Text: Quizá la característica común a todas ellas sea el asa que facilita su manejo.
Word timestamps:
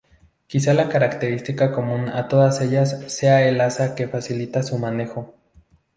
Quizá 0.47 0.73
la 0.73 0.89
característica 0.89 1.71
común 1.71 2.09
a 2.09 2.27
todas 2.27 2.59
ellas 2.59 3.03
sea 3.13 3.47
el 3.47 3.61
asa 3.61 3.93
que 3.93 4.07
facilita 4.07 4.63
su 4.63 4.79
manejo. 4.79 5.35